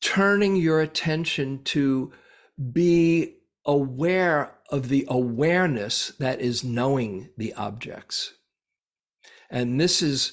[0.00, 2.12] turning your attention to
[2.72, 3.34] be
[3.66, 8.34] aware of the awareness that is knowing the objects.
[9.50, 10.32] And this is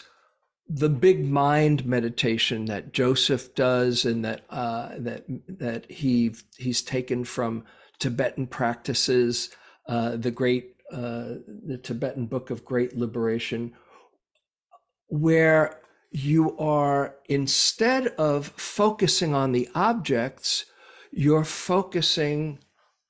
[0.67, 7.23] the big mind meditation that Joseph does, and that uh, that that he he's taken
[7.23, 7.63] from
[7.99, 9.49] Tibetan practices,
[9.87, 13.73] uh, the great uh, the Tibetan Book of Great Liberation,
[15.07, 15.79] where
[16.11, 20.65] you are instead of focusing on the objects,
[21.11, 22.59] you're focusing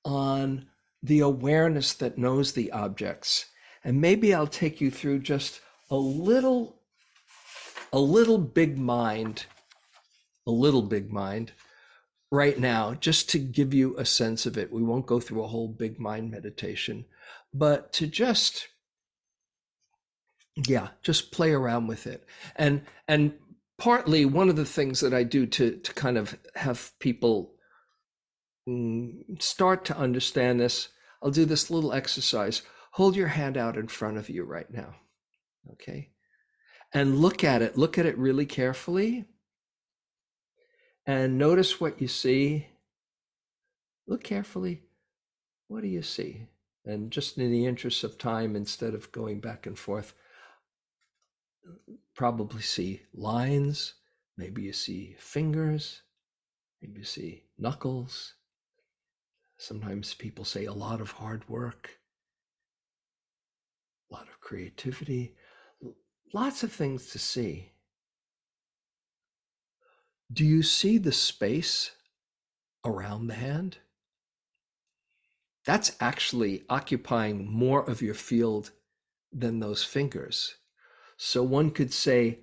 [0.03, 0.65] on
[1.01, 3.45] the awareness that knows the objects.
[3.83, 6.74] And maybe I'll take you through just a little
[7.95, 9.45] a little big mind,
[10.45, 11.53] a little big mind
[12.29, 14.69] right now, just to give you a sense of it.
[14.69, 17.05] We won't go through a whole big mind meditation,
[17.53, 18.67] but to just
[20.67, 22.25] yeah just play around with it.
[22.57, 23.33] And and
[23.77, 27.53] partly one of the things that i do to to kind of have people
[28.67, 30.89] mm, start to understand this
[31.21, 32.61] i'll do this little exercise.
[32.91, 34.95] Hold your hand out in front of you right now
[35.73, 36.14] okay
[36.93, 37.77] and look at it.
[37.77, 39.25] Look at it really carefully
[41.05, 42.67] and notice what you see.
[44.07, 44.81] Look carefully.
[45.67, 46.47] What do you see?
[46.85, 50.13] And just in the interest of time, instead of going back and forth,
[52.15, 53.95] probably see lines.
[54.37, 56.01] Maybe you see fingers.
[56.81, 58.33] Maybe you see knuckles.
[59.57, 61.99] Sometimes people say a lot of hard work,
[64.11, 65.35] a lot of creativity
[66.35, 67.71] lots of things to see.
[70.31, 71.91] Do you see the space
[72.83, 73.77] around the hand?
[75.65, 78.71] That's actually occupying more of your field
[79.31, 80.55] than those fingers.
[81.15, 82.39] So one could say,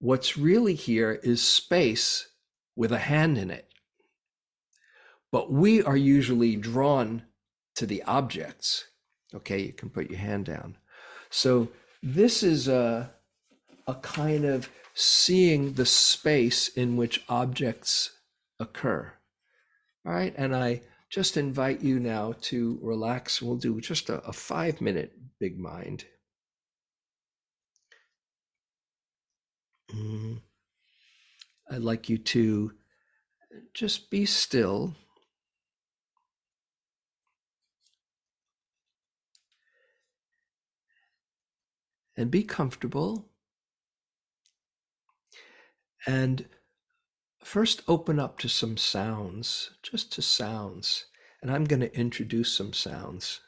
[0.00, 2.28] what's really here is space
[2.74, 3.68] with a hand in it.
[5.30, 7.22] But we are usually drawn
[7.76, 8.86] to the objects.
[9.32, 10.78] Okay, you can put your hand down.
[11.30, 11.68] So
[12.04, 13.10] this is a,
[13.86, 18.10] a kind of seeing the space in which objects
[18.60, 19.10] occur.
[20.06, 20.34] All right.
[20.36, 23.40] And I just invite you now to relax.
[23.40, 26.04] We'll do just a, a five minute big mind.
[29.90, 30.40] Mm.
[31.70, 32.72] I'd like you to
[33.72, 34.94] just be still
[42.16, 43.28] and be comfortable.
[46.06, 46.46] And
[47.42, 51.06] first open up to some sounds, just to sounds.
[51.42, 53.40] And I'm going to introduce some sounds.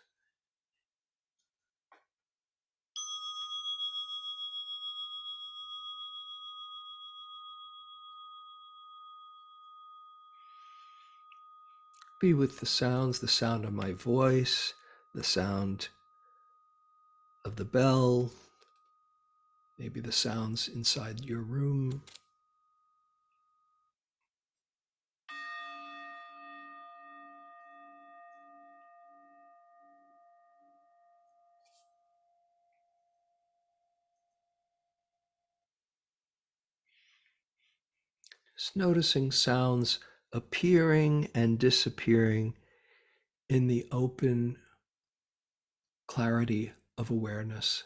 [12.19, 14.73] Be with the sounds, the sound of my voice,
[15.15, 15.89] the sound
[17.45, 18.33] of the bell,
[19.79, 22.03] maybe the sounds inside your room.
[38.57, 39.99] Just noticing sounds
[40.33, 42.55] appearing and disappearing
[43.51, 44.57] in the open
[46.07, 47.85] clarity of awareness.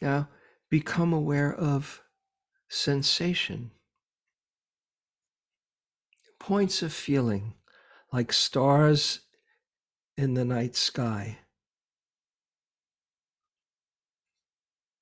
[0.00, 0.28] Now
[0.70, 2.02] become aware of
[2.68, 3.72] sensation,
[6.38, 7.54] points of feeling
[8.12, 9.20] like stars
[10.16, 11.38] in the night sky.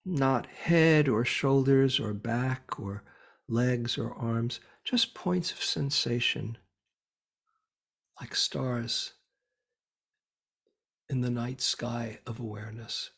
[0.04, 3.04] Not head or shoulders or back or
[3.46, 6.58] legs or arms, just points of sensation
[8.20, 9.12] like stars
[11.08, 13.10] in the night sky of awareness.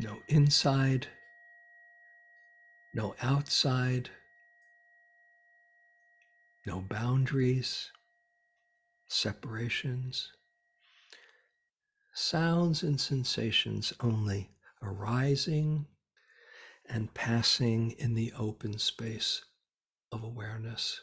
[0.00, 1.08] No inside,
[2.94, 4.10] no outside,
[6.64, 7.90] no boundaries,
[9.08, 10.30] separations.
[12.14, 15.86] Sounds and sensations only arising
[16.88, 19.44] and passing in the open space
[20.12, 21.00] of awareness.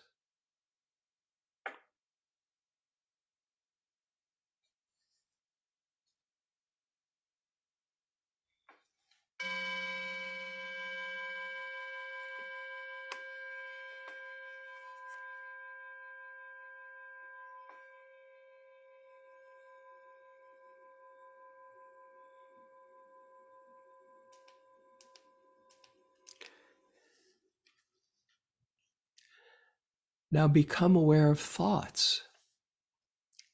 [30.36, 32.24] Now become aware of thoughts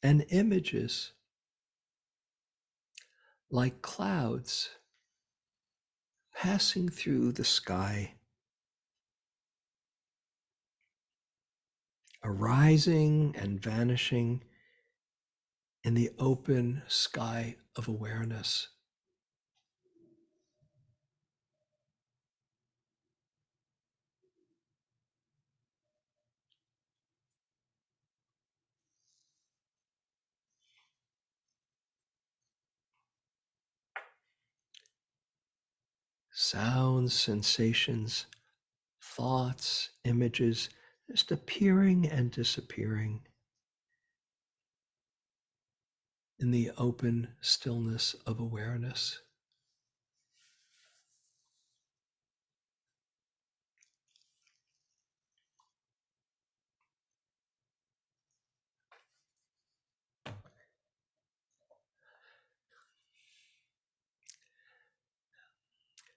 [0.02, 1.12] and images
[3.52, 4.72] like clouds
[6.34, 8.16] passing through the sky,
[12.24, 14.44] arising and vanishing
[15.84, 18.70] in the open sky of awareness.
[36.42, 38.26] Sounds, sensations,
[39.00, 40.70] thoughts, images,
[41.10, 43.22] just appearing and disappearing
[46.40, 49.22] in the open stillness of awareness.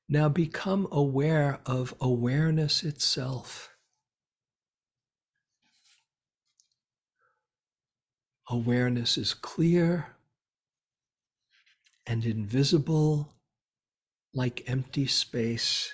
[0.09, 3.71] Now become aware of awareness itself.
[8.51, 10.17] Awareness is clear
[12.07, 13.33] and invisible
[14.35, 15.93] like empty space.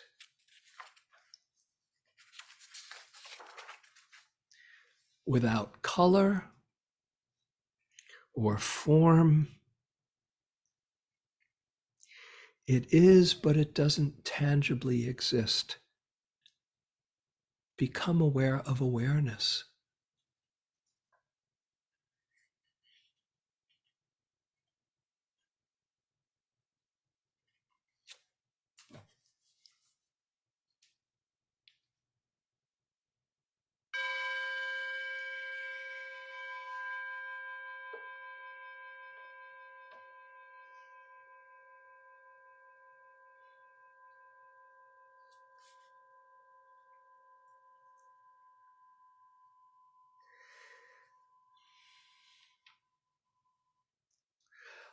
[5.25, 6.47] Without color
[8.35, 9.49] or form
[12.71, 15.79] It is, but it doesn't tangibly exist.
[17.77, 19.65] Become aware of awareness.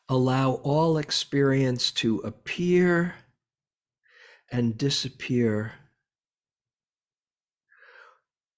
[0.10, 3.16] Allow all experience to appear
[4.52, 5.74] and disappear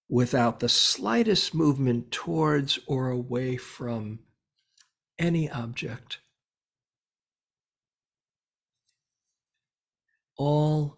[0.08, 4.20] without the slightest movement towards or away from
[5.18, 6.20] any object.
[10.38, 10.98] All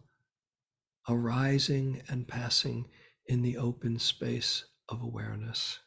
[1.09, 2.85] arising and passing
[3.25, 5.79] in the open space of awareness.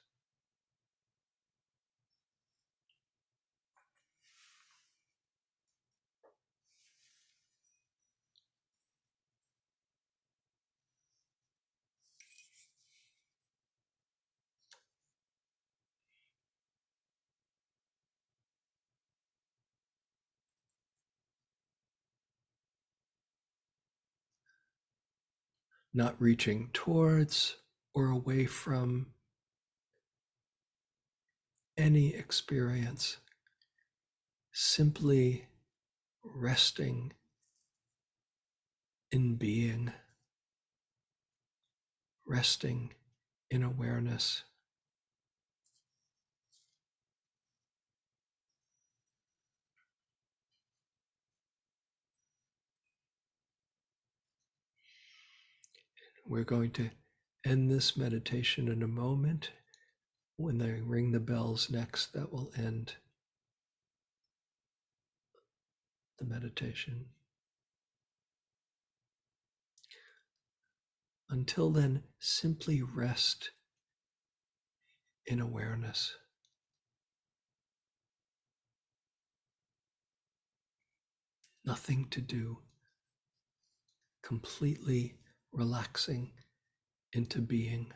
[25.94, 27.56] Not reaching towards
[27.94, 29.06] or away from
[31.76, 33.18] any experience,
[34.52, 35.46] simply
[36.22, 37.12] resting
[39.10, 39.92] in being.
[42.26, 42.92] resting
[43.50, 44.44] in awareness.
[56.26, 56.90] We're going to
[57.44, 59.50] end this meditation in a moment.
[60.36, 62.94] When they ring the bells next, that will end
[66.18, 67.06] the meditation.
[71.28, 73.50] Until then, simply rest
[75.26, 76.14] in awareness.
[81.64, 82.58] Nothing to do,
[84.22, 85.16] completely
[85.54, 86.32] relaxing
[87.12, 87.92] into being.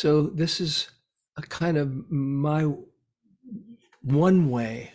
[0.00, 0.88] So, this is
[1.36, 2.72] a kind of my
[4.00, 4.92] one way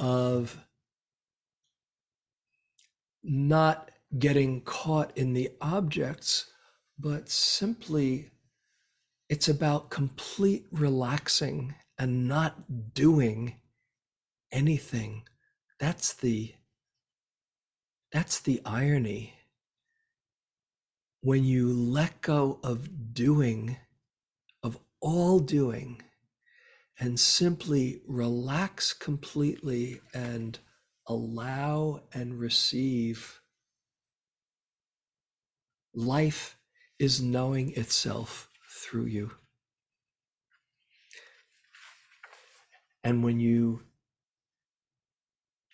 [0.00, 0.58] of
[3.22, 6.46] not getting caught in the objects,
[6.98, 8.32] but simply
[9.28, 13.54] it's about complete relaxing and not doing
[14.50, 15.22] anything.
[15.78, 16.52] That's the
[18.10, 19.34] that's the irony.
[21.20, 23.76] When you let go of doing
[25.00, 26.02] all doing
[26.98, 30.58] and simply relax completely and
[31.06, 33.40] allow and receive.
[35.94, 36.56] Life
[36.98, 39.32] is knowing itself through you.
[43.04, 43.82] And when you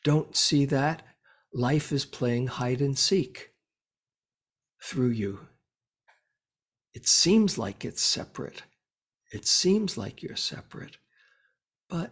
[0.04, 1.02] don't see that,
[1.54, 3.50] life is playing hide and seek
[4.82, 5.46] through you.
[6.92, 8.64] It seems like it's separate.
[9.32, 10.98] It seems like you're separate,
[11.88, 12.10] but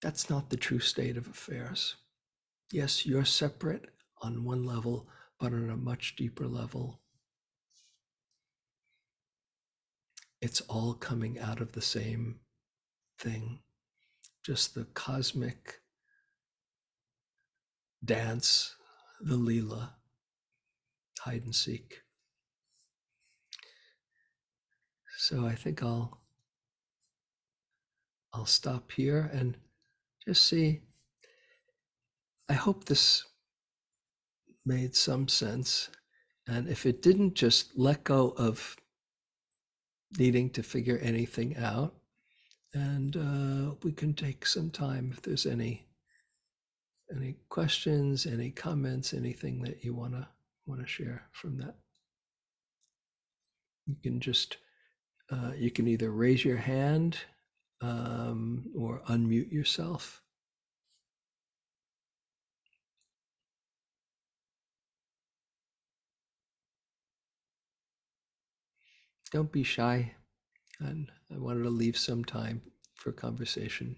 [0.00, 1.96] that's not the true state of affairs.
[2.70, 3.86] Yes, you're separate
[4.22, 5.08] on one level,
[5.40, 7.00] but on a much deeper level,
[10.40, 12.38] it's all coming out of the same
[13.18, 13.58] thing,
[14.44, 15.80] just the cosmic
[18.04, 18.76] dance,
[19.20, 19.90] the Leela,
[21.20, 22.02] hide and seek.
[25.16, 26.20] So I think I'll
[28.32, 29.56] I'll stop here and
[30.26, 30.82] just see.
[32.48, 33.24] I hope this
[34.66, 35.88] made some sense.
[36.46, 38.76] And if it didn't, just let go of
[40.18, 41.94] needing to figure anything out.
[42.74, 45.86] And uh, we can take some time if there's any
[47.10, 50.28] any questions, any comments, anything that you wanna
[50.66, 51.76] wanna share from that.
[53.86, 54.58] You can just
[55.30, 57.18] uh, you can either raise your hand
[57.80, 60.22] um, or unmute yourself.
[69.32, 70.14] Don't be shy.
[70.78, 72.62] And I wanted to leave some time
[72.94, 73.96] for conversation.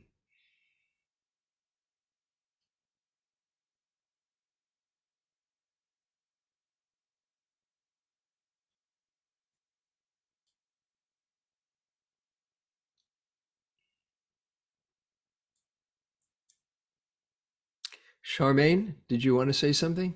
[18.38, 20.14] Charmaine, did you want to say something?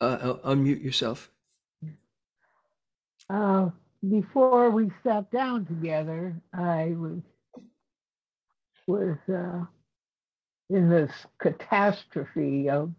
[0.00, 1.30] Uh, uh, unmute yourself.
[3.28, 3.68] Uh,
[4.08, 7.20] before we sat down together, I was
[8.86, 9.64] was uh,
[10.70, 12.92] in this catastrophe of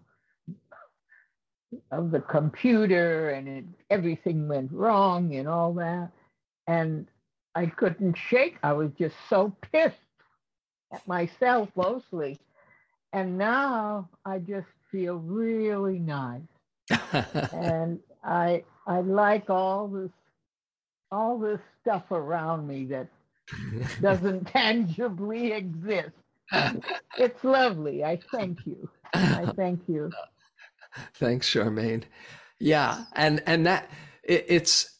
[1.92, 6.12] of the computer and it, everything went wrong and all that,
[6.68, 7.08] and
[7.56, 8.58] I couldn't shake.
[8.62, 9.96] I was just so pissed
[10.94, 12.40] at myself mostly
[13.14, 16.42] and now I just feel really nice.
[17.54, 20.12] and I I like all this
[21.12, 23.08] all this stuff around me that
[24.02, 26.12] doesn't tangibly exist.
[27.18, 28.04] It's lovely.
[28.04, 28.90] I thank you.
[29.14, 30.12] I thank you.
[31.16, 32.04] Thanks, Charmaine.
[32.60, 33.90] Yeah, and and that
[34.24, 34.99] it, it's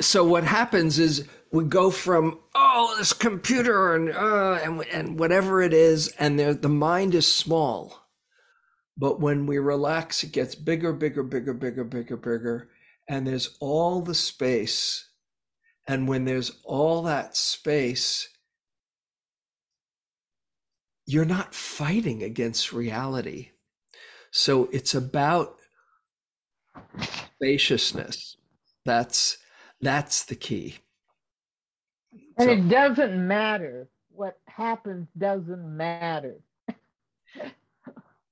[0.00, 5.62] so what happens is we go from oh this computer and uh, and and whatever
[5.62, 8.08] it is, and the the mind is small,
[8.96, 12.68] but when we relax, it gets bigger, bigger, bigger, bigger, bigger, bigger,
[13.08, 15.08] and there's all the space,
[15.86, 18.28] and when there's all that space,
[21.06, 23.50] you're not fighting against reality.
[24.30, 25.56] So it's about
[27.36, 28.36] spaciousness.
[28.84, 29.38] That's
[29.80, 30.76] that's the key.
[32.38, 33.88] And So- it doesn't matter.
[34.10, 36.36] What happens doesn't matter.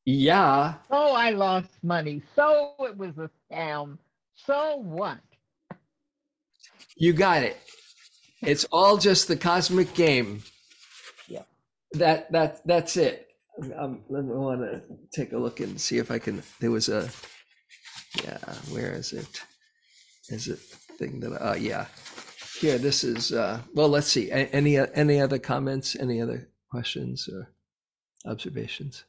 [0.09, 2.23] Yeah, So I lost money.
[2.37, 3.99] So it was a scam.
[4.37, 5.19] So what?
[6.97, 7.57] you got it.
[8.43, 10.45] It's all just the cosmic game.
[11.29, 11.43] Yeah.
[11.93, 13.27] That that that's it.
[13.77, 14.83] Um, I want to
[15.13, 16.41] take a look and see if I can.
[16.61, 17.09] There was a,
[18.23, 18.39] yeah.
[18.71, 19.41] Where is it?
[20.29, 20.61] Is it
[20.99, 21.33] thing that?
[21.41, 21.87] Uh, yeah.
[22.61, 23.33] Here, this is.
[23.33, 24.31] Uh, well, let's see.
[24.31, 25.95] Any any other comments?
[25.95, 27.53] Any other questions or
[28.25, 29.05] observations?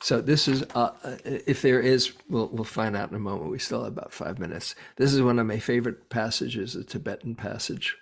[0.00, 3.50] So this is, uh, uh, if there is, we'll, we'll find out in a moment.
[3.50, 4.74] We still have about five minutes.
[4.96, 7.96] This is one of my favorite passages, a Tibetan passage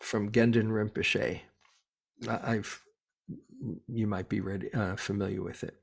[0.00, 1.40] from Gendon Rinpoche.
[2.28, 2.81] I've,
[3.88, 5.76] you might be ready, uh, familiar with it.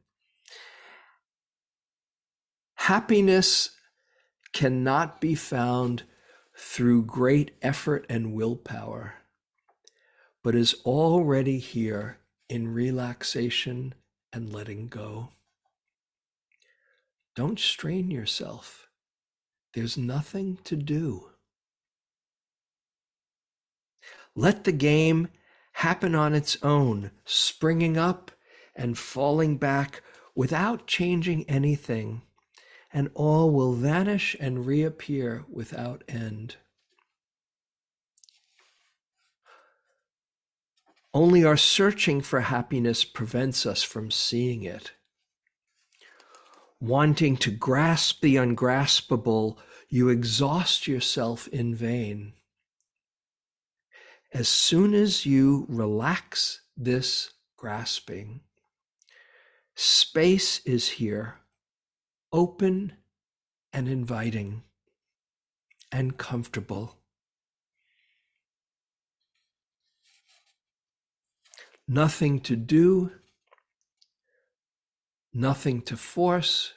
[2.75, 3.71] Happiness
[4.53, 6.03] cannot be found
[6.57, 9.15] through great effort and willpower,
[10.43, 12.17] but is already here
[12.49, 13.93] in relaxation
[14.33, 15.29] and letting go.
[17.35, 18.87] Don't strain yourself.
[19.73, 21.29] There's nothing to do.
[24.35, 25.29] Let the game
[25.79, 28.31] happen on its own, springing up
[28.75, 30.03] and falling back
[30.35, 32.21] without changing anything,
[32.91, 36.57] and all will vanish and reappear without end.
[41.13, 44.91] Only our searching for happiness prevents us from seeing it.
[46.81, 49.57] Wanting to grasp the ungraspable,
[49.87, 52.33] you exhaust yourself in vain.
[54.31, 58.41] As soon as you relax this grasping,
[59.75, 61.39] space is here,
[62.31, 62.93] open
[63.73, 64.63] and inviting
[65.91, 66.99] and comfortable.
[71.89, 73.11] nothing to do,
[75.33, 76.73] nothing to force,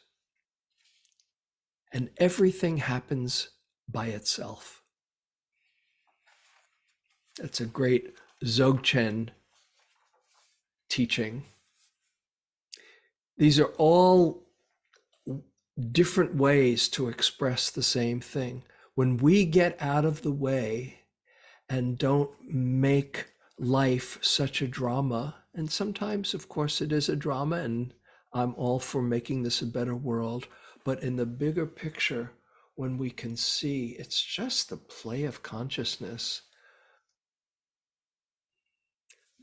[1.93, 3.51] and everything happens
[3.87, 4.82] by itself.
[7.43, 9.29] That's a great Dzogchen
[10.89, 11.45] teaching.
[13.37, 14.45] These are all
[15.91, 18.63] different ways to express the same thing.
[18.95, 21.01] When we get out of the way
[21.69, 23.27] and don't make
[23.59, 25.35] life such a drama.
[25.55, 27.93] And sometimes, of course, it is a drama, and
[28.33, 30.47] I'm all for making this a better world.
[30.85, 32.33] But in the bigger picture,
[32.75, 36.43] when we can see it's just the play of consciousness,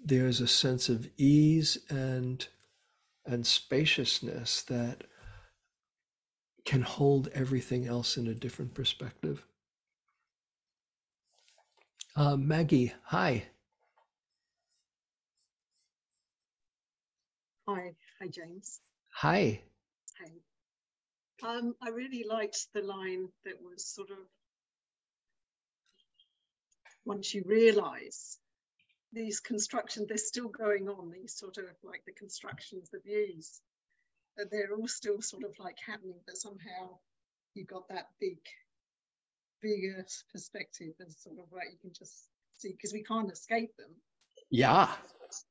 [0.03, 2.47] there's a sense of ease and
[3.25, 5.03] and spaciousness that
[6.65, 9.43] can hold everything else in a different perspective.
[12.15, 13.43] Uh, Maggie, hi.
[17.67, 18.79] Hi, hi James.
[19.11, 19.61] Hi.
[20.19, 20.31] Hi.
[21.47, 24.17] Um, I really liked the line that was sort of
[27.05, 28.37] once you realize
[29.13, 33.61] these constructions, they're still going on, these sort of like the constructions, the views,
[34.51, 36.97] they're all still sort of like happening, but somehow
[37.55, 38.37] you got that big,
[39.61, 43.91] bigger perspective and sort of like you can just see, because we can't escape them,
[44.49, 44.93] Yeah.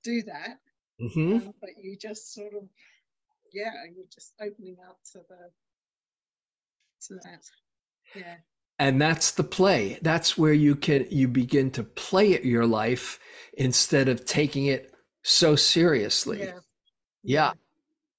[0.03, 0.59] do that.
[1.01, 2.69] hmm um, but you just sort of
[3.53, 5.51] yeah you're just opening up to the
[7.07, 7.45] to that.
[8.15, 8.37] Yeah
[8.79, 9.99] And that's the play.
[10.03, 13.19] That's where you can you begin to play at your life
[13.55, 16.39] instead of taking it so seriously.
[16.41, 16.53] yeah
[17.25, 17.53] Yeah.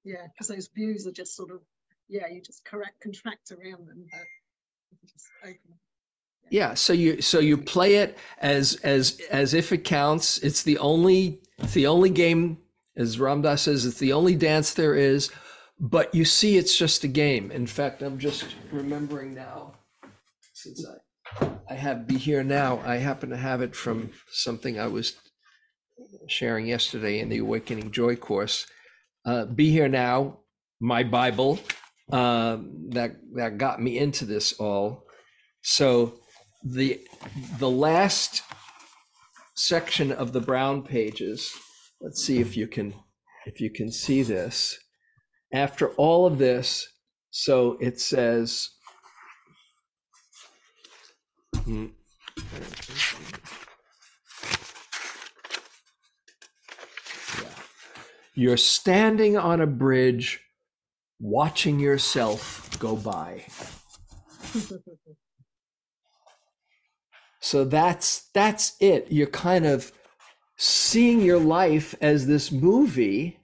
[0.04, 1.62] yeah because those views are just sort of
[2.10, 4.26] yeah you just correct contract around them but
[4.92, 5.80] you just open
[6.50, 6.74] Yeah.
[6.74, 10.40] So you so you play it as as as if it counts.
[10.40, 12.58] It's the only it's the only game,
[12.96, 15.30] as Ram Dass says, it's the only dance there is.
[15.80, 17.52] But you see, it's just a game.
[17.52, 19.74] In fact, I'm just remembering now,
[20.64, 20.98] since I
[21.70, 22.82] I have be here now.
[22.84, 25.14] I happen to have it from something I was
[26.28, 28.66] sharing yesterday in the Awakening Joy course.
[29.26, 30.40] Uh, Be Here Now,
[30.80, 31.60] my Bible,
[32.12, 35.04] um, that that got me into this all.
[35.62, 36.16] So
[36.64, 37.00] the
[37.60, 38.42] the last
[39.56, 41.52] section of the brown pages.
[42.02, 42.96] Let's see if you can
[43.46, 44.80] if you can see this.
[45.54, 46.88] After all of this,
[47.30, 48.70] so it says.
[51.66, 51.88] Hmm.
[57.42, 57.50] Yeah.
[58.36, 60.42] You're standing on a bridge
[61.20, 63.46] watching yourself go by.
[67.40, 69.08] So that's that's it.
[69.10, 69.92] You're kind of
[70.58, 73.40] seeing your life as this movie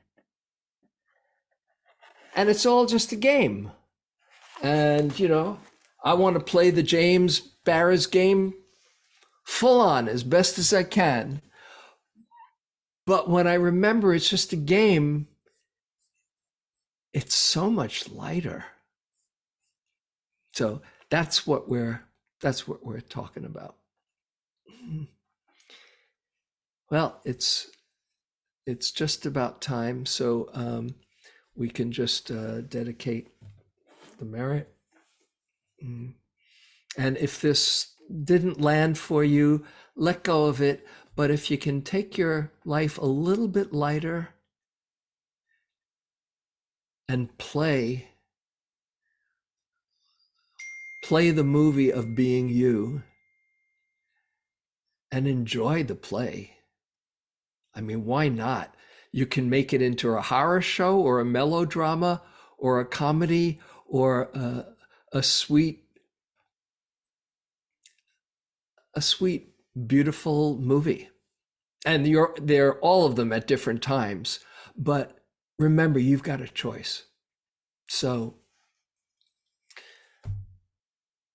[2.35, 3.71] and it's all just a game.
[4.61, 5.59] And you know,
[6.03, 8.53] I want to play the James Baraz game
[9.45, 11.41] full on as best as I can.
[13.05, 15.27] But when I remember it's just a game,
[17.13, 18.65] it's so much lighter.
[20.53, 22.01] So that's what we're
[22.41, 23.75] that's what we're talking about.
[26.91, 27.71] Well, it's
[28.67, 30.95] it's just about time, so um,
[31.55, 33.29] we can just uh, dedicate
[34.19, 34.73] the merit.
[35.83, 36.13] Mm.
[36.97, 39.65] And if this didn't land for you,
[39.95, 40.85] let go of it.
[41.15, 44.29] But if you can take your life a little bit lighter
[47.07, 48.09] and play,
[51.03, 53.03] play the movie of being you
[55.11, 56.57] and enjoy the play.
[57.73, 58.75] I mean, why not?
[59.11, 62.21] You can make it into a horror show or a melodrama
[62.57, 64.65] or a comedy or a,
[65.13, 65.84] a sweet,
[68.95, 69.49] a sweet,
[69.87, 71.09] beautiful movie.
[71.85, 74.39] And you're they're all of them at different times.
[74.75, 75.19] But
[75.59, 77.03] remember, you've got a choice.
[77.87, 78.35] So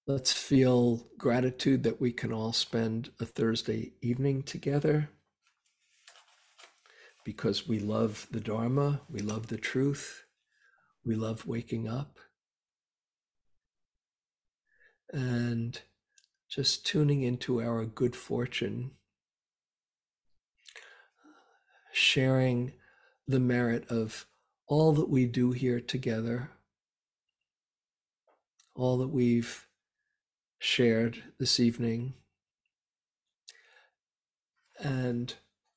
[0.06, 5.10] let's feel gratitude that we can all spend a Thursday evening together
[7.24, 10.24] because we love the Dharma, we love the truth,
[11.04, 12.18] we love waking up.
[15.12, 15.80] And
[16.50, 18.90] just tuning into our good fortune,
[21.92, 22.72] sharing
[23.28, 24.26] the merit of
[24.66, 26.50] all that we do here together,
[28.74, 29.66] all that we've
[30.58, 32.14] shared this evening,
[34.80, 35.34] and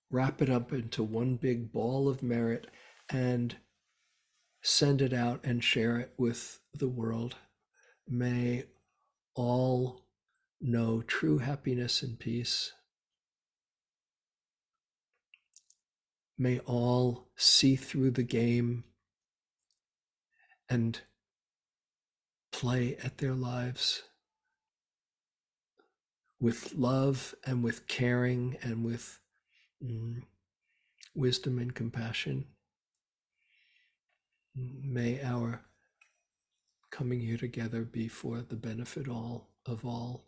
[0.09, 2.67] wrap it up into one big ball of merit
[3.11, 3.57] and
[4.63, 7.35] send it out and share it with the world.
[8.07, 8.63] May
[9.35, 10.02] all
[10.63, 12.71] know true happiness and peace.
[16.37, 18.85] May all see through the game
[20.69, 21.01] and
[22.51, 24.03] play at their lives
[26.39, 29.19] with love and with caring and with
[29.83, 30.21] mm,
[31.13, 32.45] wisdom and compassion.
[34.55, 35.61] May our
[36.91, 40.27] coming here together be for the benefit all of all